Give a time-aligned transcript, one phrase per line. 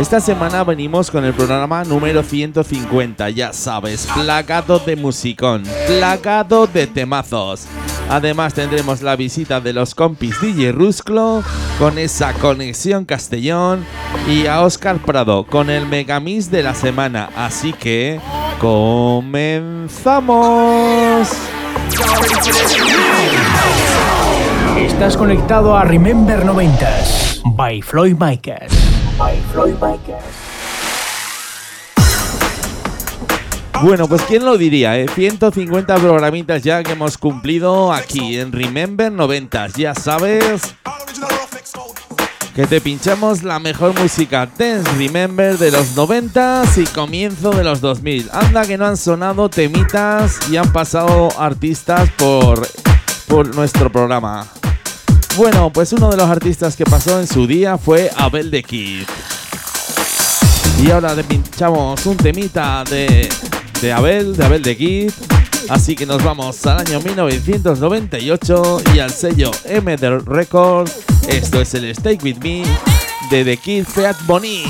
[0.00, 6.86] Esta semana venimos con el programa número 150, ya sabes, plagado de musicón, plagado de
[6.86, 7.66] temazos.
[8.08, 11.44] Además tendremos la visita de los compis DJ Rusclo
[11.78, 13.84] con esa conexión Castellón
[14.26, 17.28] y a Oscar Prado con el Megamix de la semana.
[17.36, 18.18] Así que
[18.58, 20.00] comenzamos.
[24.78, 28.99] Estás conectado a Remember 90s by Floyd Micas.
[29.52, 29.74] Floyd.
[33.82, 35.06] Bueno, pues quién lo diría, ¿eh?
[35.14, 39.68] 150 programitas ya que hemos cumplido aquí en Remember 90.
[39.68, 40.74] Ya sabes
[42.54, 47.80] que te pinchamos la mejor música Dance Remember de los 90 y comienzo de los
[47.80, 48.30] 2000.
[48.32, 52.66] Anda que no han sonado temitas y han pasado artistas por,
[53.28, 54.46] por nuestro programa.
[55.36, 59.06] Bueno, pues uno de los artistas que pasó en su día fue Abel de Kid.
[60.82, 63.28] Y ahora le pinchamos un temita de,
[63.80, 65.10] de Abel, de Abel de Kid.
[65.68, 69.50] Así que nos vamos al año 1998 y al sello
[69.82, 70.98] MD Records.
[71.28, 72.64] Esto es el Stay With Me
[73.30, 74.64] de The Kid Feat Bonnie.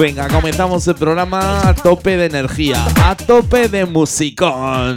[0.00, 4.96] Venga, comenzamos el programa a tope de energía, a tope de musicón.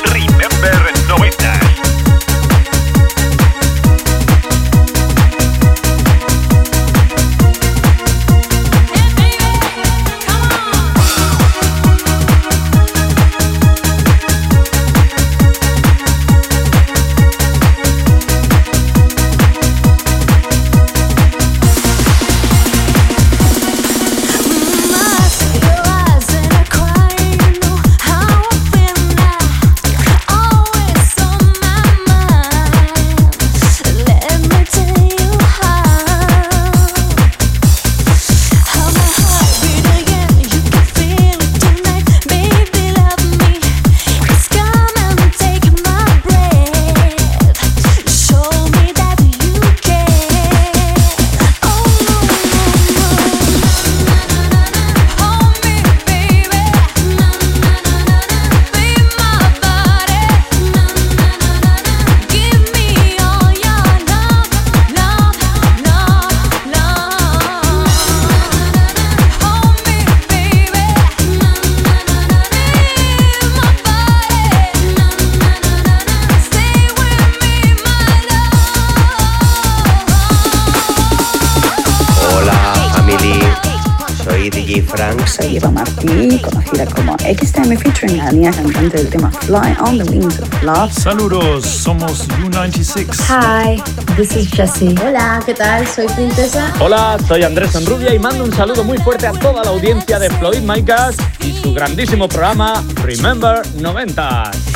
[89.91, 90.91] on the Wings of Love.
[90.93, 93.13] Saludos, somos U96.
[93.27, 93.81] Hi,
[94.15, 94.95] this is Jessie.
[95.03, 95.85] Hola, ¿qué tal?
[95.85, 96.73] Soy Princesa.
[96.79, 100.29] Hola, soy Andrés Enrubia y mando un saludo muy fuerte a toda la audiencia de
[100.29, 104.70] Floyd Micas y su grandísimo programa Remember 90.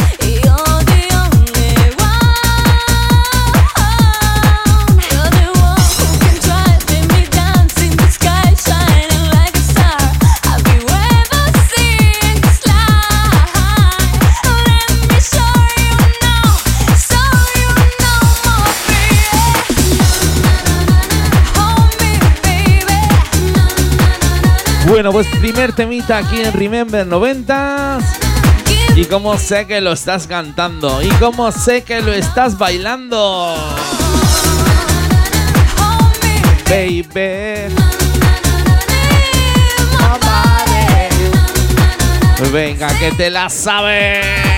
[24.87, 27.97] Bueno, pues primer temita aquí en Remember 90
[28.95, 31.01] Y como sé que lo estás cantando.
[31.01, 33.55] Y como sé que lo estás bailando.
[36.69, 37.73] Baby.
[42.51, 44.54] Venga, que te la sabes.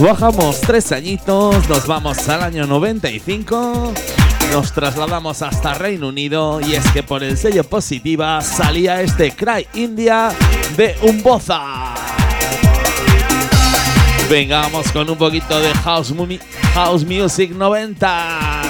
[0.00, 3.92] Bajamos tres añitos, nos vamos al año 95,
[4.50, 9.66] nos trasladamos hasta Reino Unido y es que por el sello positiva salía este Cry
[9.74, 10.30] India
[10.74, 11.60] de Umboza.
[14.30, 16.14] Venga, vamos con un poquito de House,
[16.72, 18.69] house Music 90.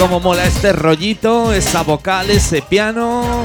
[0.00, 3.42] Cómo mola este rollito, esa vocal, ese piano.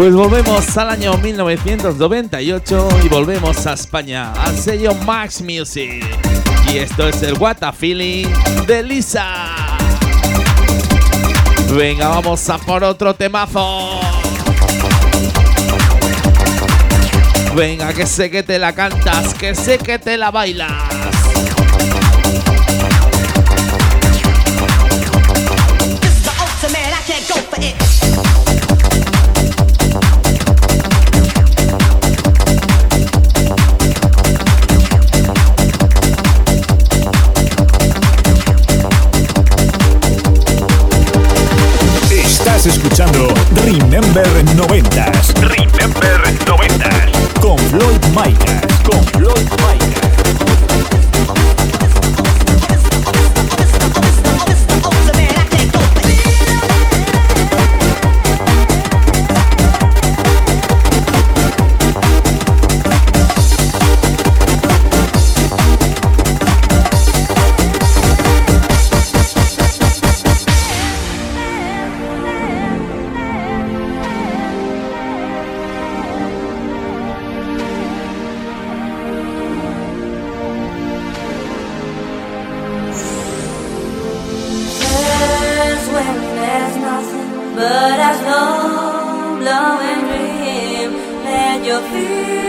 [0.00, 6.02] Pues volvemos al año 1998 y volvemos a España, al sello Max Music.
[6.72, 8.26] Y esto es el What a Feeling
[8.66, 9.26] de Lisa.
[11.76, 14.00] Venga, vamos a por otro temazo.
[17.54, 20.99] Venga, que sé que te la cantas, que sé que te la bailas.
[42.60, 43.28] Estás escuchando
[43.64, 45.32] Remember 90s.
[45.40, 47.40] Remember 90s.
[47.40, 48.82] Con Floyd Micas.
[48.82, 49.99] Con Floyd Micas.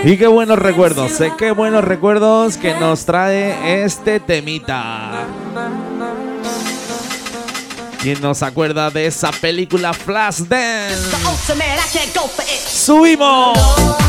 [0.03, 5.25] Y qué buenos recuerdos, sé qué buenos recuerdos que nos trae este temita.
[8.01, 11.11] ¿Quién nos acuerda de esa película Flashdance?
[12.67, 14.00] ¡Subimos!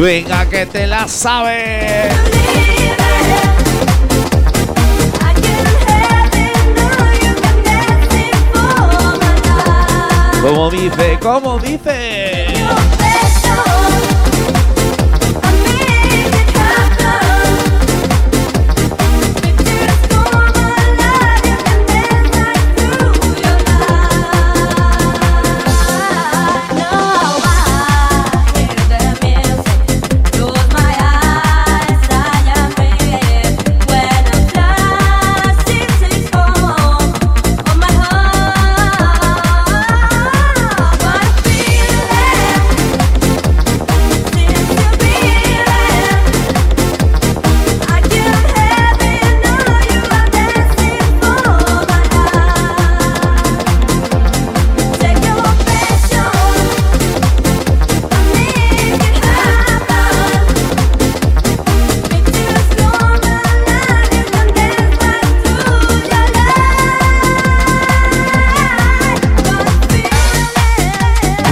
[0.00, 2.10] Venga que te la sabes.
[10.40, 12.29] Como dice, como dice.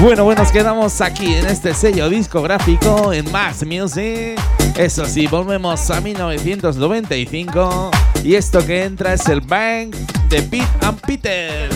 [0.08, 4.40] Bueno, bueno, nos quedamos aquí en este sello discográfico en Max Music.
[4.74, 7.90] Eso sí, volvemos a 1995
[8.24, 9.94] y esto que entra es el Bang
[10.30, 11.68] de Pete and Peter.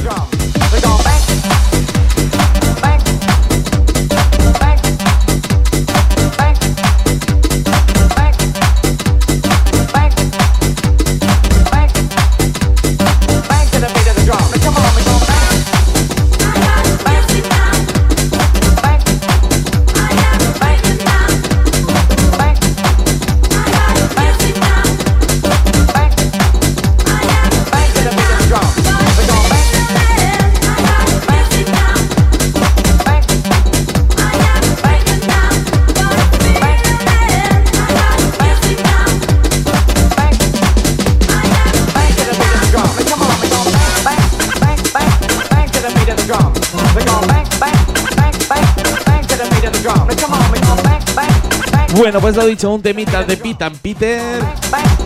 [52.13, 54.21] Bueno, pues lo dicho, un temita de Pete and Peter.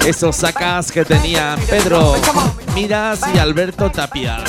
[0.05, 2.17] Esos sacas que tenían Pedro
[2.75, 4.43] Miras y Alberto Tapia.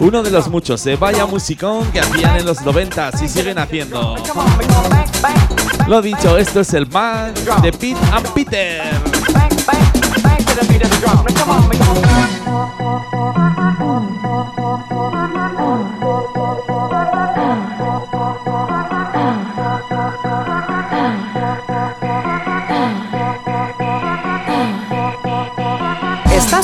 [0.00, 4.14] Uno de los muchos, eh, vaya musicón que hacían en los 90 y siguen haciendo.
[5.86, 8.82] Lo dicho, esto es el band de Pete and Peter.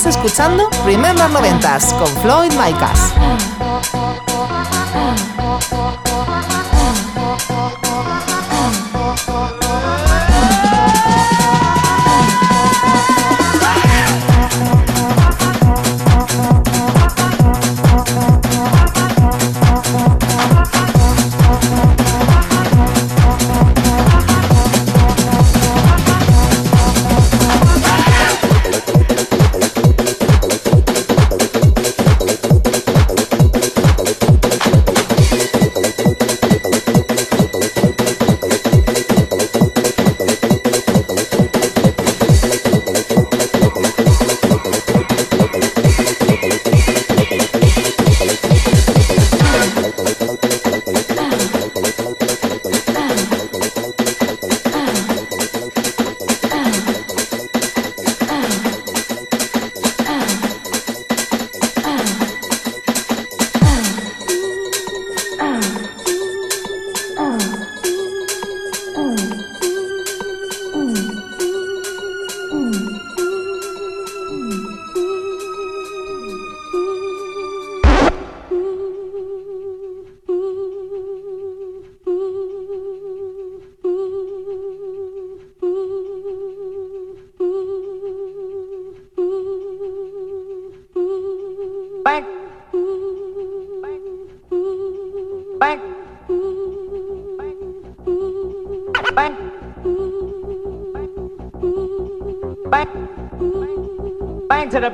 [0.06, 3.14] Escuchando Remember Noventas con Floyd Micas.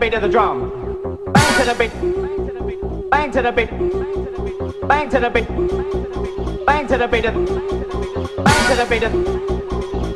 [0.09, 0.71] Beat of the drum.
[1.35, 3.71] Bang to the beat, bang to the beat,
[4.89, 5.49] bang to the beat,
[6.65, 7.35] bang to the beat of,
[8.43, 9.13] bang to the beat of,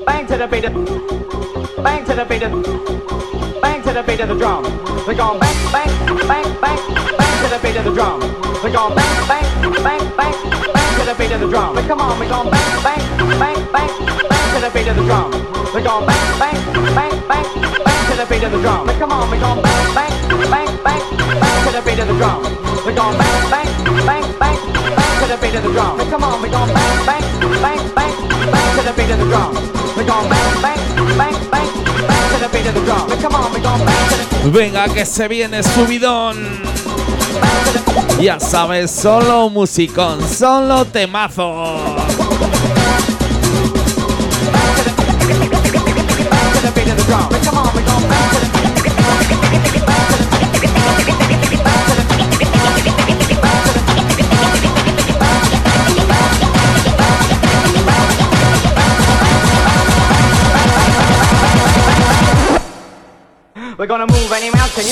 [0.07, 0.73] bang to the beat of,
[1.85, 2.53] bang to the beat of,
[3.61, 4.63] bang to the beat of the drum.
[5.07, 5.93] We're going bang, bang,
[6.27, 6.81] bang, bang,
[7.19, 8.21] bang to the beat of the drum.
[8.65, 10.37] We're going bang, bang, bang, bang,
[10.73, 11.77] bang to the beat of the drum.
[11.77, 13.91] Come on, we're going bang, bang, bang, bang,
[14.31, 15.31] bang to the beat of the drum.
[15.75, 18.87] We're going bang, bang, bang, bang, bang to the beat of the drum.
[18.99, 20.15] Come on, we're going bang, bang,
[20.51, 21.03] bang, bang,
[21.41, 22.43] bang to the beat of the drum.
[22.85, 23.71] We're going bang, bang,
[24.07, 24.59] bang, bang,
[24.97, 25.99] bang to the beat of the drum.
[26.11, 27.25] Come on, we're going bang, bang,
[27.63, 28.15] bang, bang,
[28.53, 29.53] bang to the beat of the drum.
[29.97, 30.81] We're going bang, bang,
[31.19, 31.69] bang, bang,
[32.09, 33.09] bang to the beat of the drum.
[33.09, 36.37] But come on, we're going bang to the Venga, que se viene subidón.
[38.21, 42.03] Ya sabes, solo musicón, solo temazo.
[45.33, 47.45] Any mountain.
[47.45, 47.72] you know?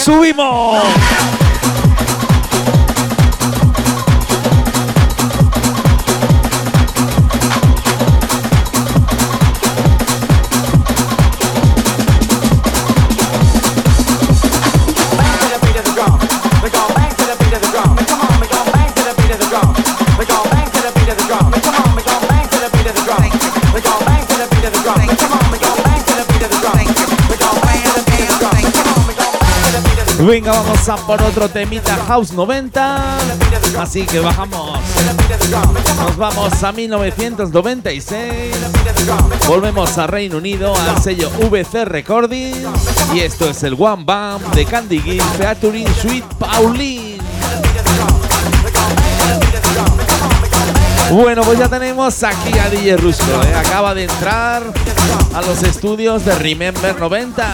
[0.02, 0.82] ¡Subimos!
[30.26, 33.18] Venga, vamos a por otro temita House 90.
[33.78, 34.78] Así que bajamos.
[35.98, 38.54] Nos vamos a 1996.
[39.48, 42.66] Volvemos a Reino Unido al sello VC Recording.
[43.14, 47.18] Y esto es el One Bam de Candy Gill featuring Sweet Pauline.
[51.10, 53.42] Bueno, pues ya tenemos aquí a DJ Rusco.
[53.42, 53.54] ¿eh?
[53.54, 54.62] Acaba de entrar
[55.34, 57.46] a los estudios de Remember 90.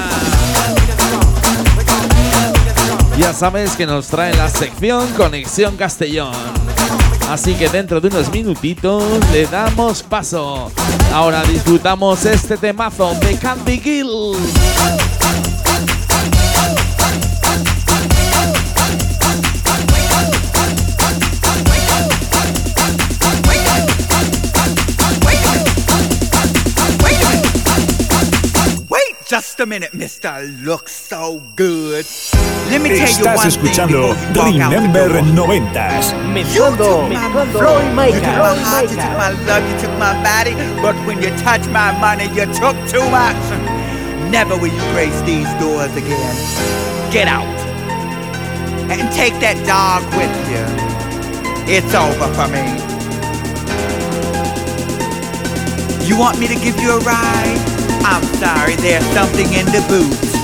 [3.18, 6.34] Ya sabes que nos trae la sección Conexión Castellón.
[7.30, 9.02] Así que dentro de unos minutitos
[9.32, 10.70] le damos paso.
[11.12, 14.36] Ahora disfrutamos este temazo de Candy Gill.
[29.36, 30.32] Just a minute, mister.
[30.64, 32.06] Looks so good.
[32.70, 35.48] Let me tell you Estás one escuchando thing before you walk out the Remember door.
[35.48, 36.06] 90s.
[36.32, 40.54] Mezclando, mezclando Floyd You took my heart, you took my love, you took my body,
[40.80, 43.44] but when you touch my money, you took too much.
[44.32, 46.36] Never will you grace these doors again.
[47.12, 47.58] Get out.
[48.88, 50.64] And take that dog with you.
[51.68, 52.64] It's over for me.
[56.08, 57.75] You want me to give you a ride?
[58.08, 60.35] I'm sorry, there's something in the boot.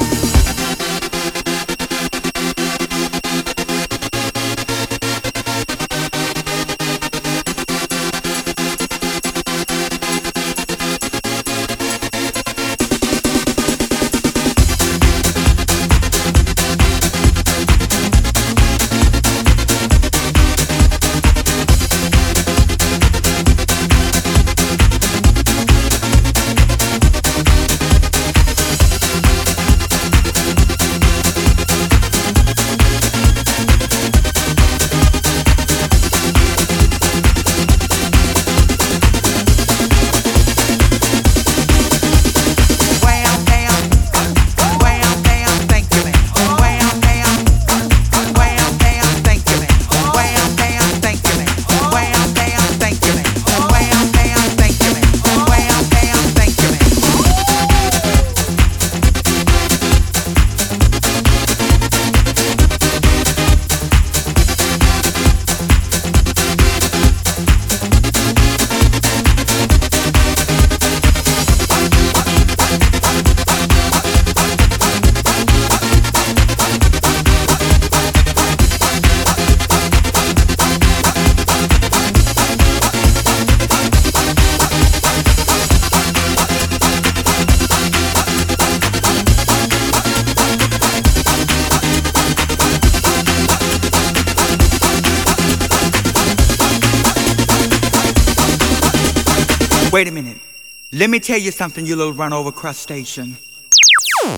[101.03, 103.37] Let me tell you something, you little run over crustacean.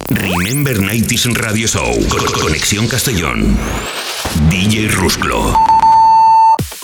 [0.08, 1.92] Remember 90s Radio Show.
[2.08, 3.54] Co- Conexión Castellón.
[4.48, 5.54] DJ Rusclo.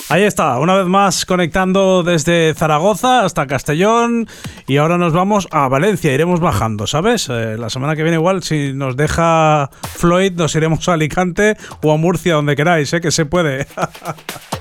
[0.09, 4.27] Ahí está, una vez más conectando desde Zaragoza hasta Castellón
[4.67, 7.27] y ahora nos vamos a Valencia, iremos bajando, ¿sabes?
[7.31, 11.91] Eh, la semana que viene igual, si nos deja Floyd, nos iremos a Alicante o
[11.91, 13.01] a Murcia, donde queráis, ¿eh?
[13.01, 13.65] que se puede.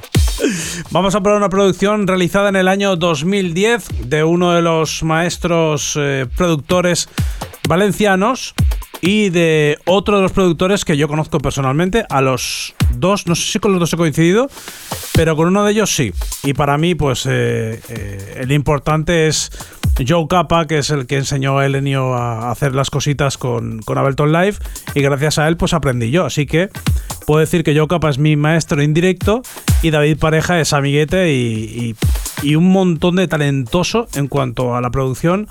[0.91, 5.97] Vamos a probar una producción realizada en el año 2010 de uno de los maestros
[5.99, 7.09] eh, productores
[7.69, 8.55] valencianos
[9.01, 12.05] y de otro de los productores que yo conozco personalmente.
[12.09, 14.49] A los dos, no sé si con los dos he coincidido,
[15.15, 16.13] pero con uno de ellos sí.
[16.43, 19.51] Y para mí, pues eh, eh, el importante es
[20.07, 23.99] Joe Capa, que es el que enseñó a Elenio a hacer las cositas con, con
[23.99, 24.57] Ableton Live.
[24.95, 26.25] Y gracias a él, pues aprendí yo.
[26.27, 26.69] Así que
[27.27, 29.43] puedo decir que Joe Capa es mi maestro indirecto
[29.83, 31.95] y David Pareja es amiguete y,
[32.43, 35.47] y- un montón de talentoso en cuanto a la producción.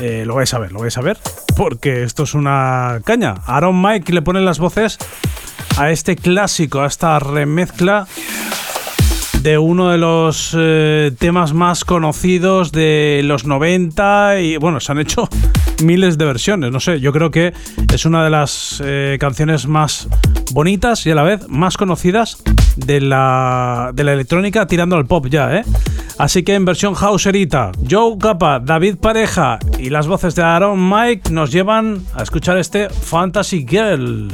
[0.00, 1.18] Eh, lo vais a ver, lo vais a ver,
[1.56, 3.34] porque esto es una caña.
[3.46, 4.98] Aaron Mike le pone las voces
[5.76, 8.06] a este clásico, a esta remezcla
[9.44, 14.98] de uno de los eh, temas más conocidos de los 90 y bueno, se han
[14.98, 15.28] hecho
[15.84, 17.52] miles de versiones, no sé, yo creo que
[17.92, 20.08] es una de las eh, canciones más
[20.52, 22.42] bonitas y a la vez más conocidas
[22.76, 25.64] de la, de la electrónica tirando al pop ya, ¿eh?
[26.16, 31.30] Así que en versión houserita, Joe Capa, David Pareja y las voces de Aaron Mike
[31.30, 34.32] nos llevan a escuchar este Fantasy Girl.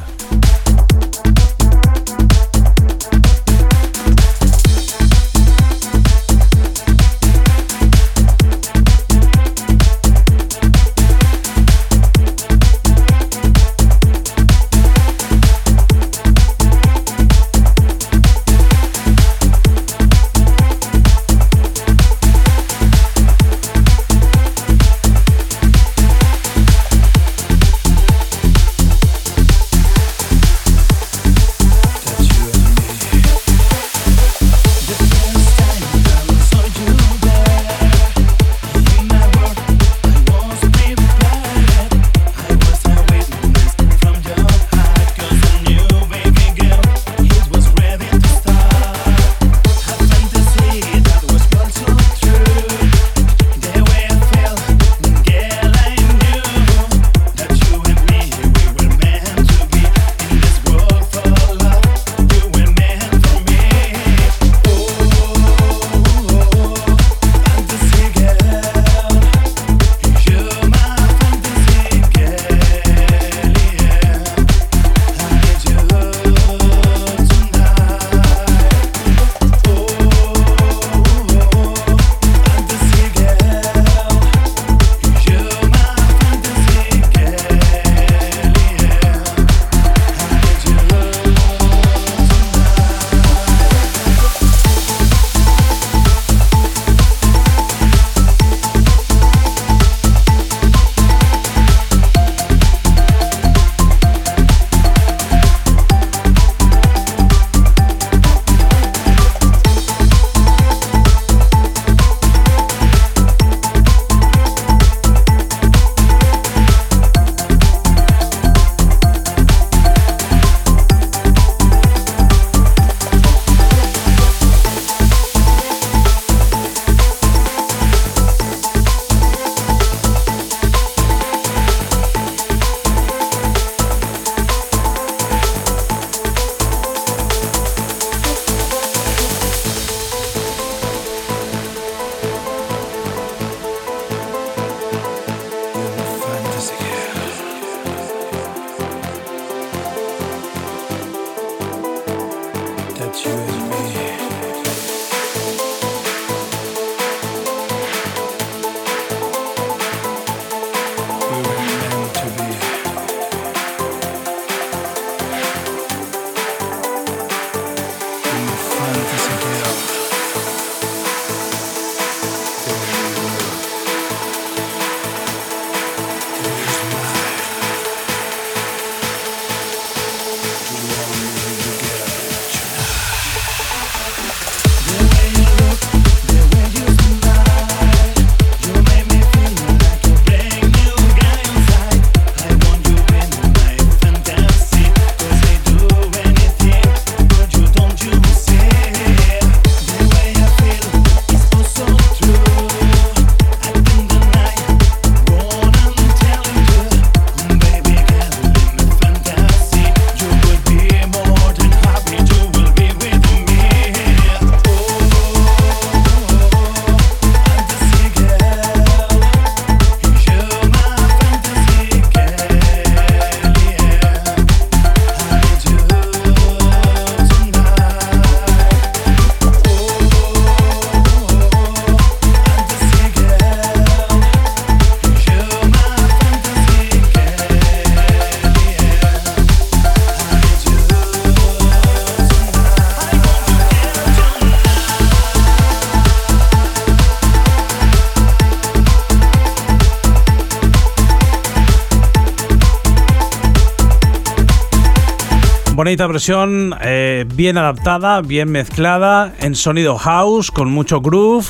[255.91, 261.49] Bonita versión, eh, bien adaptada, bien mezclada, en sonido house, con mucho groove,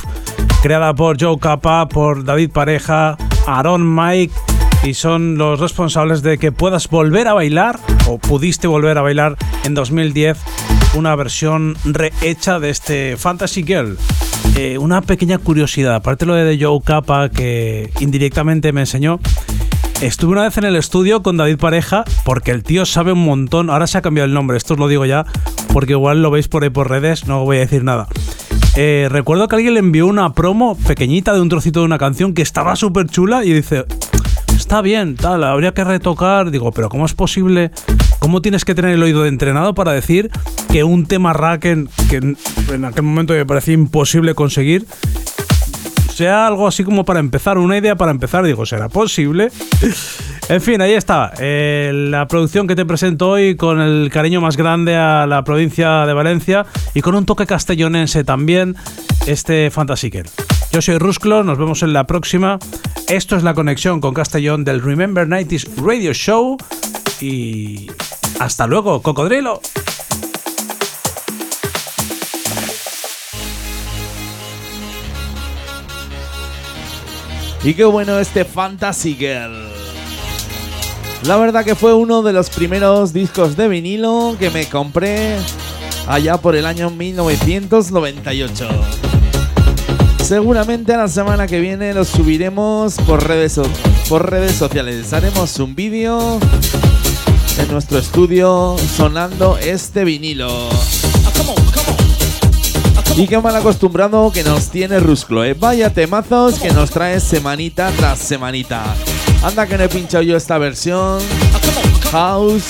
[0.63, 4.33] creada por Joe Capa, por David Pareja, Aaron Mike,
[4.83, 9.37] y son los responsables de que puedas volver a bailar, o pudiste volver a bailar
[9.63, 10.39] en 2010,
[10.95, 13.95] una versión rehecha de este Fantasy Girl.
[14.55, 19.19] Eh, una pequeña curiosidad, aparte lo de Joe Capa que indirectamente me enseñó,
[20.01, 23.69] Estuve una vez en el estudio con David Pareja porque el tío sabe un montón.
[23.69, 25.27] Ahora se ha cambiado el nombre, esto os lo digo ya
[25.71, 28.07] porque igual lo veis por ahí por redes, no voy a decir nada.
[28.75, 32.33] Eh, recuerdo que alguien le envió una promo pequeñita de un trocito de una canción
[32.33, 33.85] que estaba súper chula y dice,
[34.55, 36.49] está bien, tal, habría que retocar.
[36.49, 37.69] Digo, pero ¿cómo es posible?
[38.17, 40.31] ¿Cómo tienes que tener el oído de entrenado para decir
[40.71, 44.87] que un tema Raken, que en aquel momento me parecía imposible conseguir,
[46.21, 49.49] sea algo así como para empezar, una idea para empezar, digo, ¿será posible?
[50.49, 54.55] en fin, ahí está, eh, la producción que te presento hoy con el cariño más
[54.55, 58.75] grande a la provincia de Valencia y con un toque castellonense también,
[59.25, 60.29] este Fantasy Girl.
[60.71, 62.59] Yo soy Rusclo, nos vemos en la próxima.
[63.07, 66.55] Esto es la conexión con Castellón del Remember 90s Radio Show
[67.19, 67.89] y
[68.39, 69.59] hasta luego, cocodrilo.
[77.63, 79.69] Y qué bueno este Fantasy Girl.
[81.25, 85.37] La verdad que fue uno de los primeros discos de vinilo que me compré
[86.07, 88.67] allá por el año 1998.
[90.23, 93.59] Seguramente a la semana que viene lo subiremos por redes,
[94.09, 95.13] por redes sociales.
[95.13, 96.39] Haremos un vídeo
[97.59, 100.69] en nuestro estudio sonando este vinilo.
[103.17, 105.53] Y qué mal acostumbrado que nos tiene Rusclo, ¿eh?
[105.53, 108.83] Vaya temazos que nos trae semanita tras semanita.
[109.43, 111.19] Anda que no he pinchado yo esta versión.
[112.11, 112.63] House.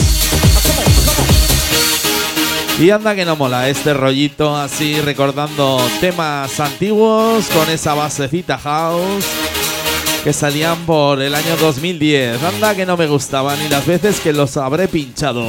[2.80, 9.26] Y anda que no mola este rollito así recordando temas antiguos con esa basecita house
[10.24, 12.42] que salían por el año 2010.
[12.44, 15.46] Anda que no me gustaban ni las veces que los habré pinchado.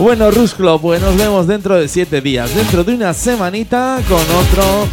[0.00, 4.86] Bueno, Rusclo, pues nos vemos dentro de siete días, dentro de una semanita con otro.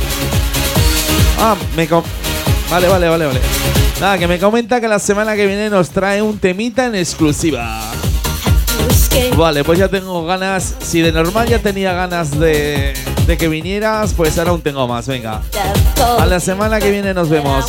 [1.39, 2.03] Ah, me com-
[2.69, 3.39] Vale, vale, vale, vale.
[4.01, 7.79] Nada, que me comenta que la semana que viene nos trae un temita en exclusiva.
[9.37, 10.75] Vale, pues ya tengo ganas.
[10.81, 12.93] Si de normal ya tenía ganas de,
[13.25, 15.07] de que vinieras, pues ahora aún tengo más.
[15.07, 15.41] Venga.
[16.19, 17.65] A la semana que viene nos vemos.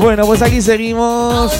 [0.00, 1.52] Bueno, pues aquí seguimos.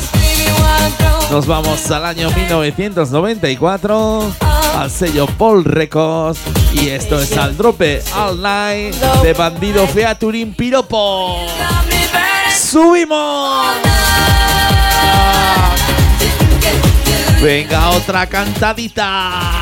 [1.31, 4.33] Nos vamos al año 1994
[4.77, 6.39] al sello Paul Records
[6.73, 11.47] y esto es al drope All Night de Bandido Featuring Piropo.
[12.57, 13.67] ¡Subimos!
[17.43, 19.61] Venga, otra cantadita.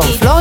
[0.00, 0.39] Con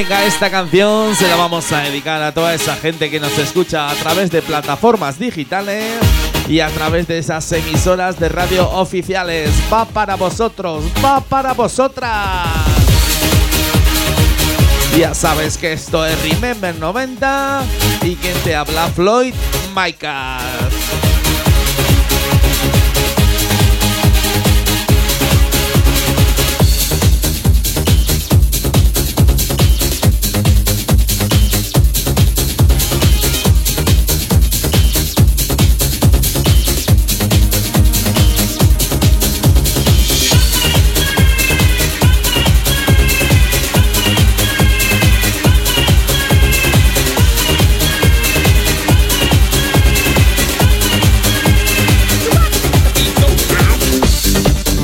[0.00, 3.90] Venga, esta canción se la vamos a dedicar a toda esa gente que nos escucha
[3.90, 5.98] a través de plataformas digitales
[6.48, 9.50] y a través de esas emisoras de radio oficiales.
[9.70, 12.48] Va para vosotros, va para vosotras.
[14.96, 17.62] Ya sabes que esto es Remember 90
[18.00, 19.34] y quien te habla Floyd
[19.76, 20.69] Micas.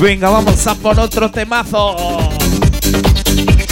[0.07, 1.97] Venga, vamos a por otro temazo.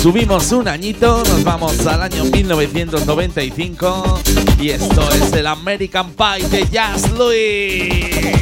[0.02, 4.20] Subimos un añito, nos vamos al año 1995
[4.60, 8.34] y esto es el American Pie de Jazz Louis.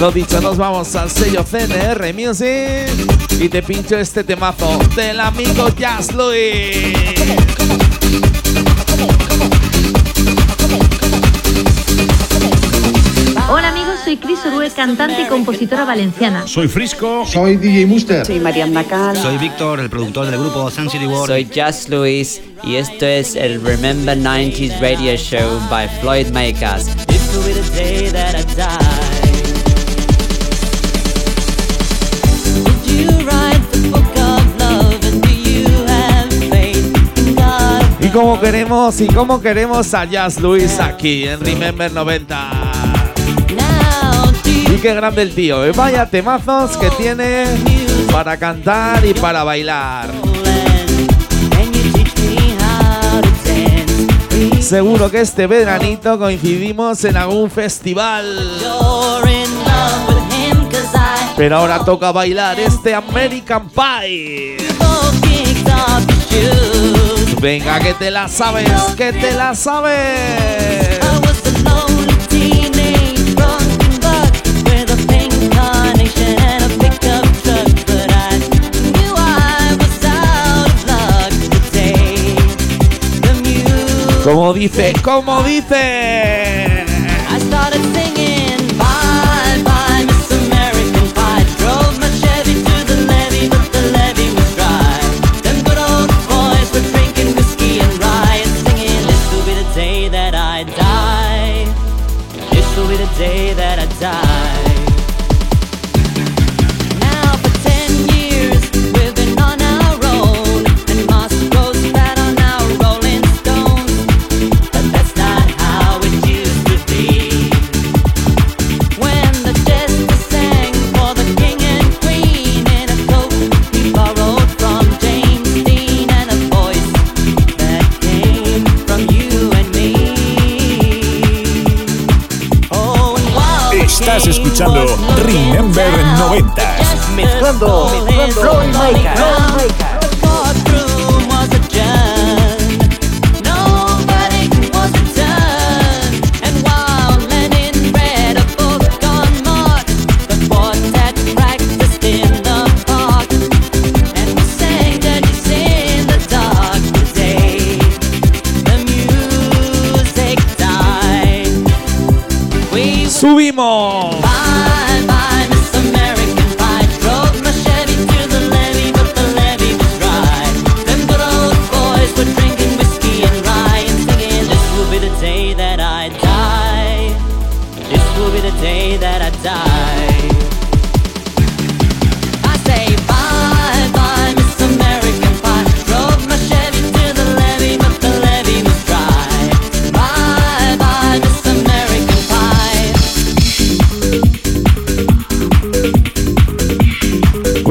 [0.00, 2.90] Lo dicho, nos vamos al sello CNR Music
[3.38, 6.96] y te pincho este temazo del amigo Jazz Louis.
[14.12, 16.46] Soy Cris Orue, cantante y compositora valenciana.
[16.46, 17.24] Soy Frisco.
[17.26, 18.26] Soy DJ Muster.
[18.26, 19.16] Soy Mariana Cal.
[19.16, 21.28] Soy Víctor, el productor del grupo Sun City World.
[21.28, 26.88] Soy Just Luis y esto es el Remember 90s Radio Show by Floyd Makers.
[37.98, 42.61] Y como queremos, y como queremos a Jazz Luis aquí en Remember 90.
[44.72, 45.72] Y qué grande el tío, ¿eh?
[45.72, 47.44] vaya temazos que tiene
[48.10, 50.10] para cantar y para bailar.
[54.60, 58.24] Seguro que este veranito coincidimos en algún festival.
[61.36, 64.56] Pero ahora toca bailar este American Pie.
[67.42, 71.51] Venga, que te la sabes, que te la sabes.
[84.52, 86.41] Dice, como dice.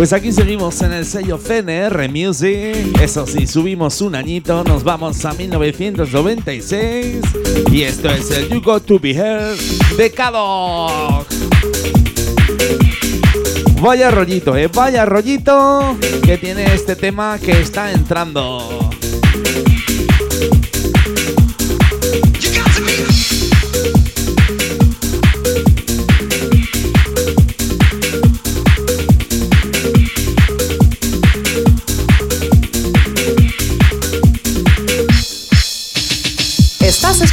[0.02, 2.99] Pues aquí seguimos en el sello CNR Music.
[2.99, 7.18] Eso sí, subimos un añito, nos vamos a 1996.
[7.72, 9.56] Y esto es el You Got to Be Here
[9.95, 11.28] de Cadog.
[13.80, 18.81] Vaya rollito, eh, vaya rollito que tiene este tema que está entrando.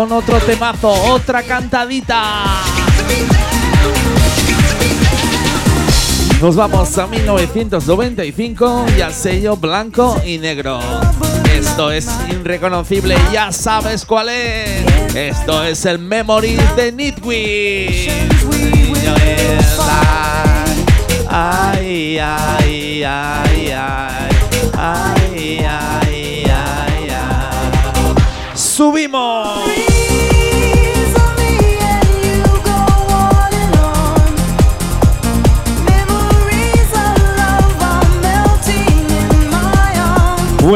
[0.00, 2.62] Con otro temazo, otra cantadita.
[6.40, 10.80] Nos vamos a 1995 y al sello blanco y negro.
[11.54, 15.14] Esto es irreconocible, ya sabes cuál es.
[15.14, 18.10] Esto es el Memories de Nitwit.
[21.28, 23.99] Ay, ay, ay, ay,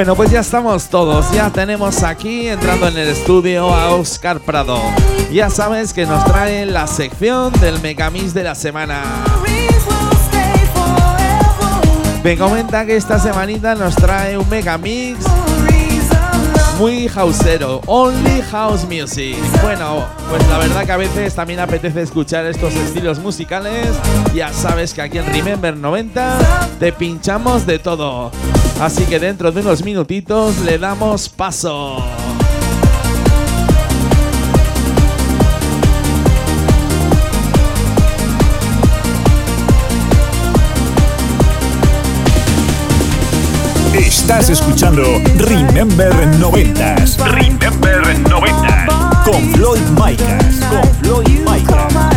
[0.05, 1.33] Bueno, pues ya estamos todos.
[1.33, 4.79] Ya tenemos aquí entrando en el estudio a Oscar Prado.
[5.33, 9.03] Ya sabes que nos trae la sección del Megamix de la semana.
[12.23, 15.25] Me comenta que esta semanita nos trae un Megamix
[16.79, 19.37] muy houseero, only house music.
[19.63, 23.89] Bueno, pues la verdad que a veces también apetece escuchar estos estilos musicales.
[24.35, 26.39] Ya sabes que aquí en Remember 90
[26.79, 28.31] te pinchamos de todo.
[28.81, 32.03] Así que dentro de unos minutitos le damos paso.
[44.05, 45.03] Estás escuchando
[45.39, 47.17] Remember 90s.
[47.25, 49.23] Remember 90.
[49.25, 50.61] Con Floyd Micas.
[50.69, 52.14] Con Floyd Micas.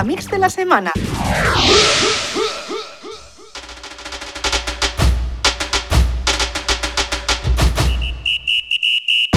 [0.00, 0.92] Megamix de la semana.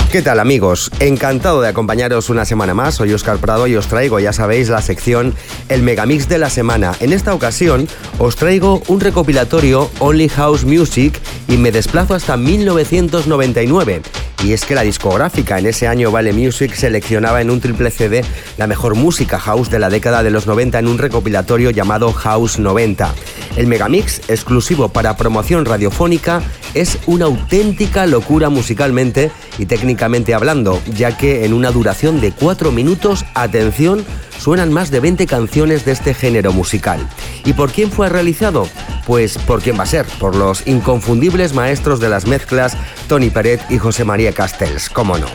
[0.09, 0.89] ¿Qué tal amigos?
[0.99, 2.95] Encantado de acompañaros una semana más.
[2.95, 5.34] Soy Oscar Prado y os traigo, ya sabéis, la sección
[5.68, 6.93] El Megamix de la semana.
[7.01, 7.88] En esta ocasión
[8.20, 14.01] os traigo un recopilatorio Only House Music y me desplazo hasta 1999.
[14.44, 18.26] Y es que la discográfica en ese año Vale Music seleccionaba en un triple CD
[18.58, 22.60] la mejor música house de la década de los 90 en un recopilatorio llamado House
[22.60, 23.14] 90.
[23.56, 26.41] El Megamix, exclusivo para promoción radiofónica,
[26.74, 32.74] es una auténtica locura musicalmente y técnicamente hablando, ya que en una duración de 4
[32.74, 34.04] minutos, atención,
[34.40, 37.00] suenan más de 20 canciones de este género musical.
[37.46, 38.68] ¿Y por quién fue realizado?
[39.06, 42.78] Pues por quién va a ser, por los inconfundibles maestros de las mezclas
[43.08, 45.28] Tony Peret y José María Castells, cómo no.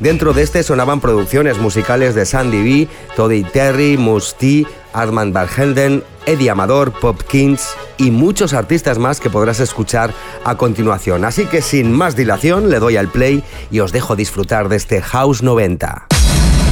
[0.00, 6.50] Dentro de este sonaban producciones musicales de Sandy B, Toddy Terry, Musti, Armand Van Eddie
[6.50, 10.12] Amador, Pop Kings y muchos artistas más que podrás escuchar
[10.44, 11.24] a continuación.
[11.24, 15.02] Así que sin más dilación le doy al play y os dejo disfrutar de este
[15.02, 16.06] House 90.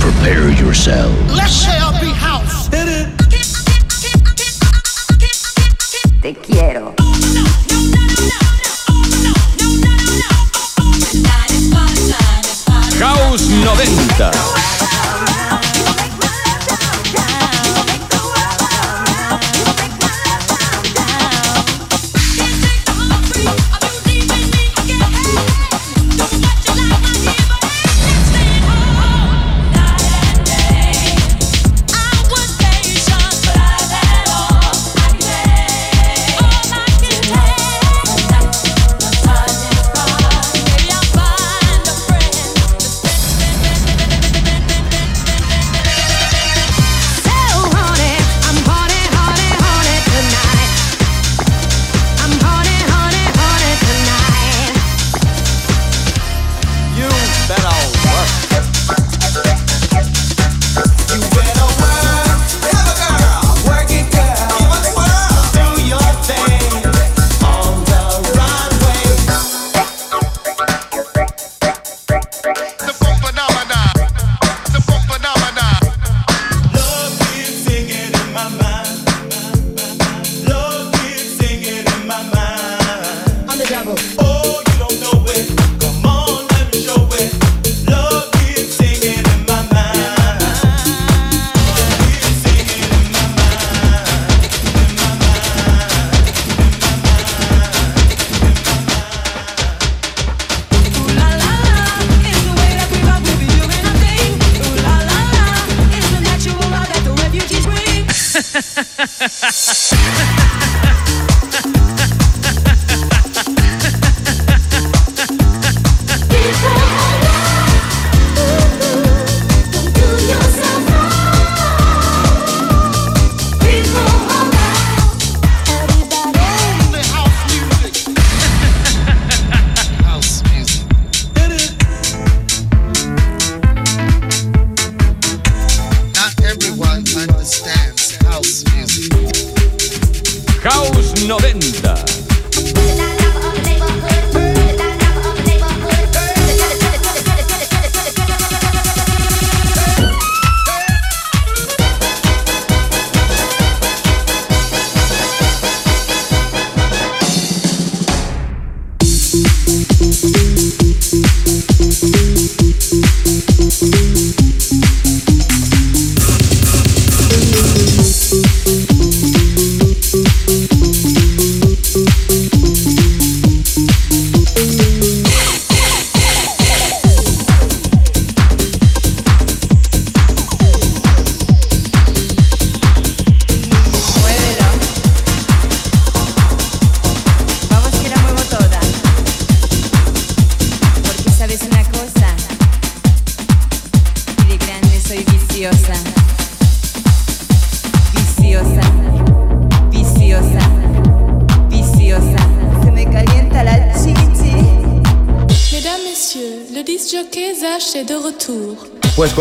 [0.03, 1.12] Prepare yourself.
[1.30, 2.68] Let's shall be house.
[6.20, 6.92] Te quiero.
[12.98, 14.72] House 90.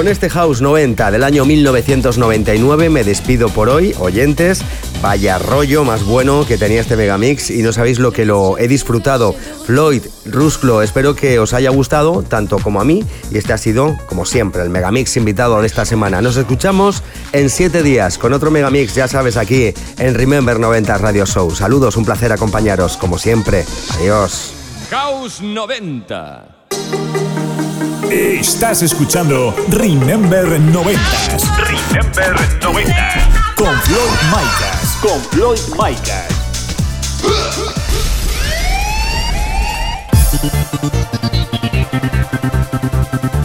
[0.01, 4.63] Con este House 90 del año 1999 me despido por hoy, oyentes.
[4.99, 8.67] Vaya rollo más bueno que tenía este Megamix y no sabéis lo que lo he
[8.67, 9.35] disfrutado.
[9.67, 13.95] Floyd, Rusclo, espero que os haya gustado tanto como a mí y este ha sido,
[14.07, 16.19] como siempre, el Megamix invitado de esta semana.
[16.19, 21.27] Nos escuchamos en siete días con otro Megamix, ya sabes, aquí en Remember 90 Radio
[21.27, 21.51] Show.
[21.51, 23.65] Saludos, un placer acompañaros como siempre.
[23.99, 24.51] Adiós.
[24.89, 26.60] House 90.
[28.11, 30.99] Estás escuchando Remember 90
[31.59, 33.53] Remember 90.
[33.55, 34.97] con Floyd Micas.
[35.01, 36.27] Con Floyd Micas.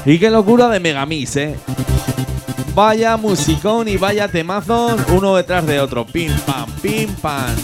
[0.04, 1.56] Y qué locura de Megamix, ¿eh?
[2.74, 6.04] Vaya musicón y vaya temazos uno detrás de otro.
[6.04, 7.54] Pim pam, pim pam.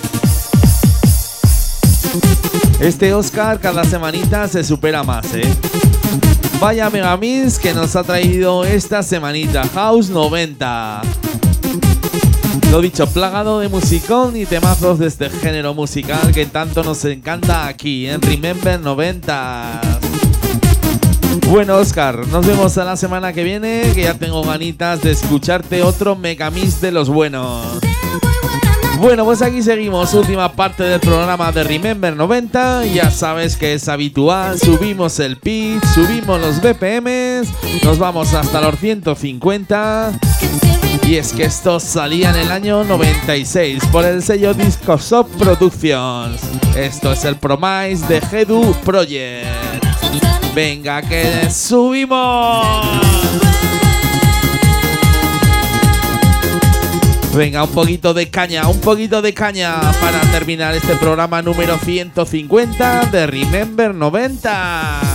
[2.78, 5.52] Este Oscar cada semanita se supera más, ¿eh?
[6.62, 9.64] Vaya Megamix que nos ha traído esta semanita.
[9.74, 11.02] House 90.
[12.70, 17.66] Lo dicho, plagado de musicón y temazos de este género musical que tanto nos encanta
[17.66, 19.80] aquí en Remember 90.
[21.48, 25.82] Bueno, Oscar, nos vemos a la semana que viene, que ya tengo ganitas de escucharte
[25.82, 27.80] otro Megamix de los buenos.
[29.02, 32.86] Bueno, pues aquí seguimos, última parte del programa de Remember 90.
[32.86, 37.48] Ya sabes que es habitual, subimos el pitch, subimos los BPMs,
[37.82, 40.12] nos vamos hasta los 150.
[41.08, 46.40] Y es que esto salía en el año 96 por el sello Discosoft Productions.
[46.76, 49.84] Esto es el Promise de Hedu Project.
[50.54, 53.02] Venga, que subimos.
[57.34, 63.06] Venga, un poquito de caña, un poquito de caña para terminar este programa número 150
[63.06, 65.11] de Remember 90.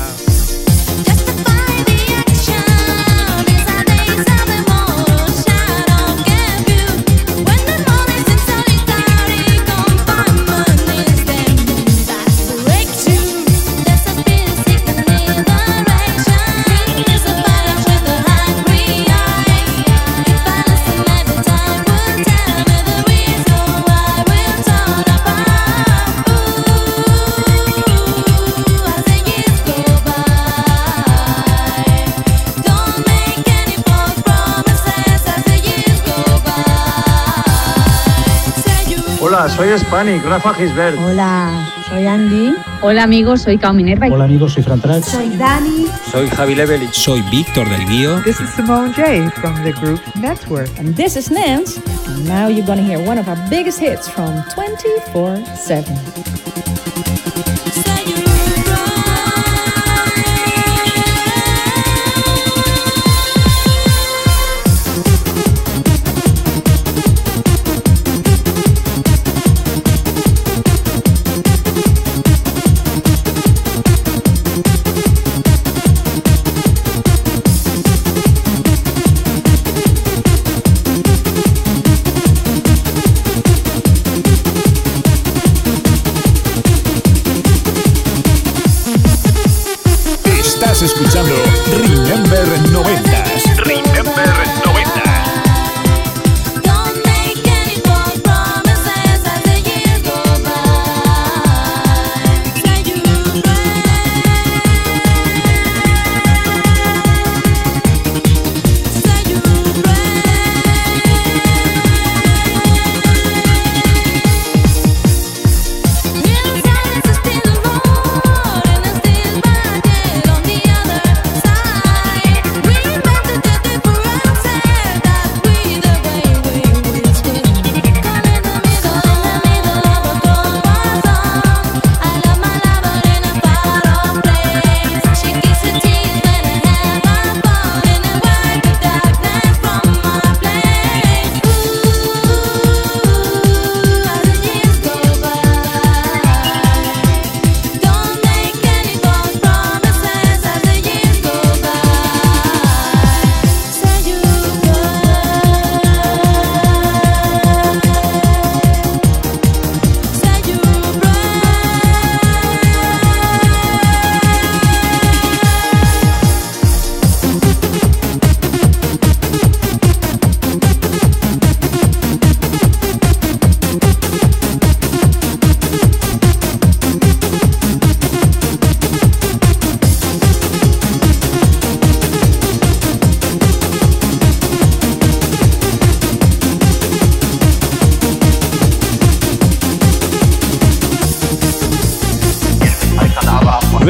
[39.57, 40.95] Soy Hispanic, Rafa Gisbert.
[40.99, 42.55] Hola, soy Andy.
[42.81, 44.07] Hola amigos, soy Cao Minerva.
[44.07, 45.07] Hola amigos, soy Fran Trax.
[45.07, 45.87] Soy Dani.
[46.11, 46.93] Soy Javi Levelich.
[46.93, 48.21] Soy Víctor del Guío.
[48.23, 50.69] This is Simone J from the group Network.
[50.77, 51.81] And this is Nance.
[52.07, 55.37] And now you're gonna hear one of our biggest hits from 24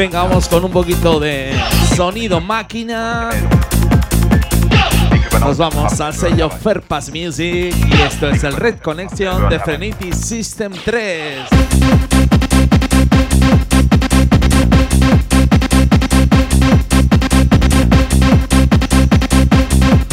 [0.07, 1.53] Venga, vamos con un poquito de
[1.93, 3.29] sonido máquina.
[5.41, 10.71] Nos vamos al sello Fairpass Music y esto es el Red Connection de Frenity System
[10.85, 11.39] 3.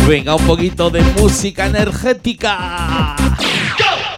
[0.09, 3.14] Venga, un poquito de música energética.
[3.78, 4.14] Estás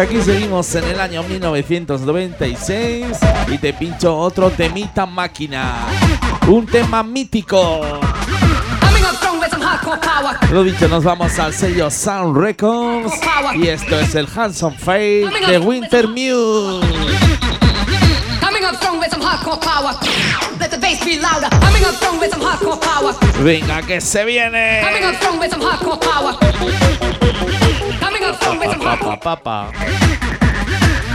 [0.00, 5.86] aquí seguimos en el año 1996 y te pincho otro temita máquina.
[6.48, 7.80] Un tema mítico.
[10.50, 13.12] Lo dicho, nos vamos al sello Sound Records
[13.54, 16.86] y esto es el Handsome Fate de Winter Muse.
[18.40, 19.94] Coming up strong with some hardcore power.
[20.58, 21.48] Let the bass be louder.
[21.60, 23.14] Coming up strong with some hardcore power.
[23.42, 24.80] Venga, que se Coming viene.
[28.40, 29.20] Coming up strong with some hardcore.
[29.20, 29.72] Pa, pa, pa.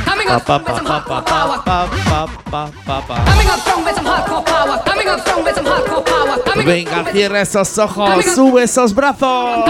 [0.06, 1.58] Coming Pa, up pa, strong with some pa, pa, hardcore pa, power.
[1.66, 3.16] pa, pa, pa, pa, pa.
[3.26, 4.84] Coming up strong with some hardcore power.
[4.86, 6.38] Coming up strong with some hardcore power.
[6.44, 9.66] Coming up Venga, cierra esos ojos, sube esos brazos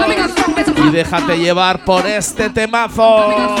[0.76, 3.56] y déjate llevar por este temazo.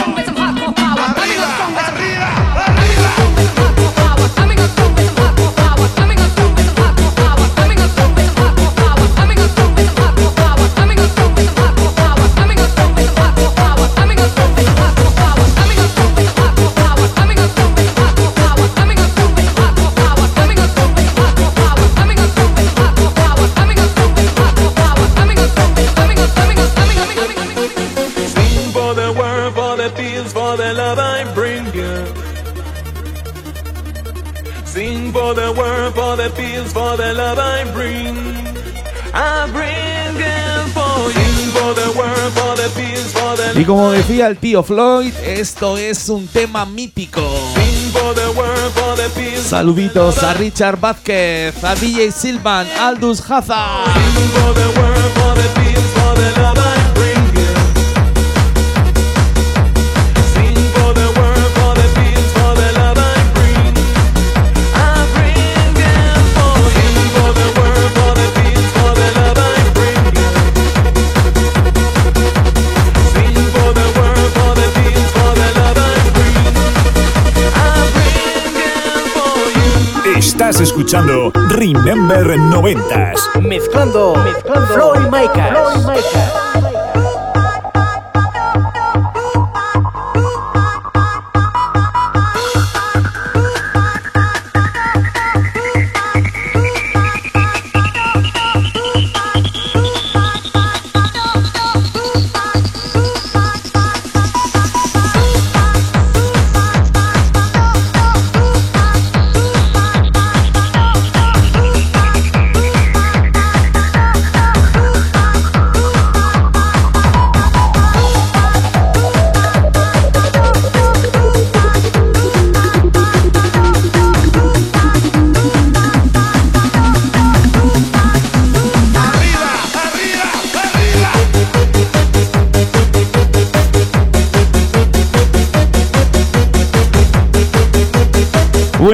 [43.66, 47.22] Como decía el tío Floyd, esto es un tema mítico.
[49.42, 54.95] Saluditos a Richard Vázquez, a DJ Silvan, Aldous Hazard.
[80.48, 83.40] Estás escuchando Remember 90s.
[83.42, 86.55] Mezclando, mezclando Floyd Micas.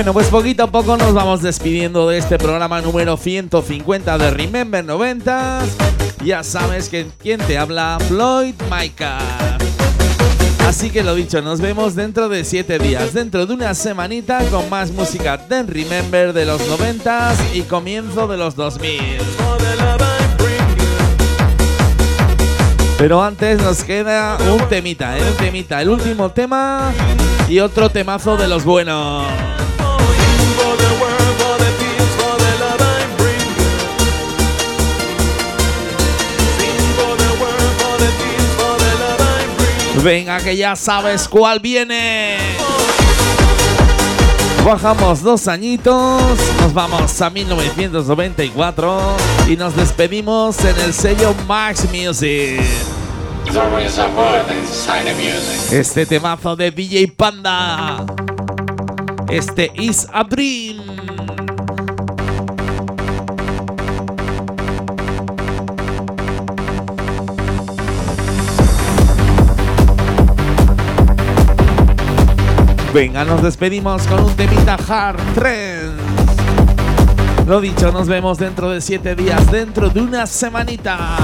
[0.03, 4.85] Bueno, pues poquito a poco nos vamos despidiendo de este programa número 150 de Remember
[4.85, 5.61] 90.
[6.25, 9.21] Ya sabes que quien te habla, Floyd Micah.
[10.67, 14.69] Así que lo dicho, nos vemos dentro de 7 días, dentro de una semanita con
[14.69, 18.99] más música de Remember de los 90s y comienzo de los 2000.
[22.99, 25.23] Pero antes nos queda un temita, ¿eh?
[25.23, 26.93] un temita, el último tema
[27.49, 29.62] y otro temazo de los buenos.
[40.03, 42.37] Venga, que ya sabes cuál viene.
[44.65, 46.21] Bajamos dos añitos,
[46.61, 49.17] nos vamos a 1994
[49.49, 52.61] y nos despedimos en el sello Max Music.
[55.71, 58.05] Este temazo de DJ Panda.
[59.33, 60.77] Este is a dream.
[72.93, 75.99] Venga, nos despedimos con un temita hard trend.
[77.47, 81.17] Lo dicho, nos vemos dentro de siete días, dentro de una semanita.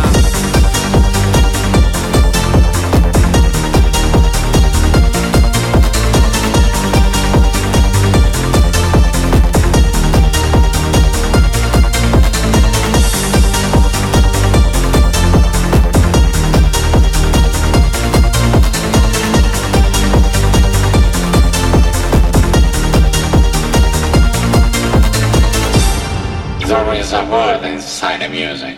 [28.31, 28.78] Music.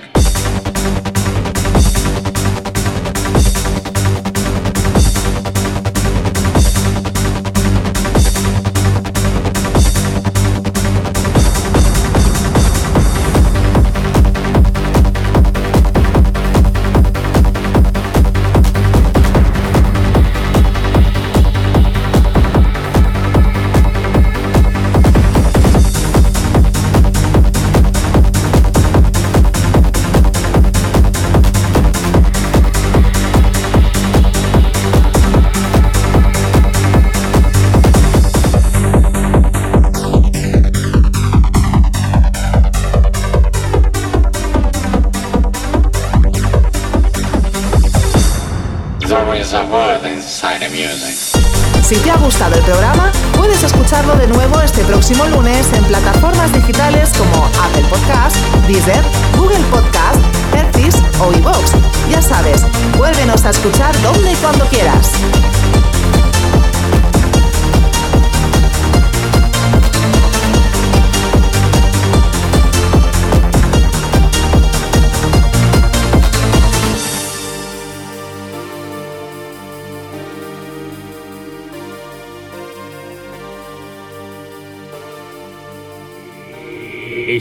[52.21, 56.30] Gustado el programa, puedes escucharlo de nuevo este próximo lunes en plataformas